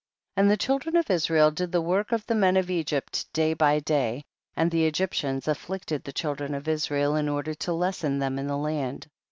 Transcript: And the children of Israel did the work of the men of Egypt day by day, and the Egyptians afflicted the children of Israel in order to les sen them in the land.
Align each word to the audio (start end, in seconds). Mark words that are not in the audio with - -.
And 0.35 0.49
the 0.49 0.57
children 0.57 0.95
of 0.95 1.11
Israel 1.11 1.51
did 1.51 1.71
the 1.71 1.79
work 1.81 2.11
of 2.11 2.25
the 2.25 2.33
men 2.33 2.57
of 2.57 2.71
Egypt 2.71 3.31
day 3.33 3.53
by 3.53 3.77
day, 3.77 4.23
and 4.55 4.71
the 4.71 4.87
Egyptians 4.87 5.47
afflicted 5.47 6.03
the 6.03 6.11
children 6.11 6.55
of 6.55 6.67
Israel 6.67 7.15
in 7.15 7.29
order 7.29 7.53
to 7.53 7.71
les 7.73 7.97
sen 7.99 8.17
them 8.17 8.39
in 8.39 8.47
the 8.47 8.57
land. 8.57 9.07